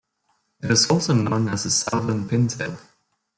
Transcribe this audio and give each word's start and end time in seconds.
It 0.63 0.71
is 0.71 0.89
also 0.89 1.13
known 1.13 1.47
as 1.49 1.65
the 1.65 1.69
southern 1.69 2.27
pintail. 2.27 2.75